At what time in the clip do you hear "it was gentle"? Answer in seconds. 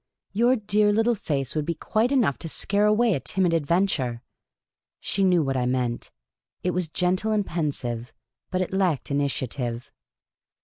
6.63-7.31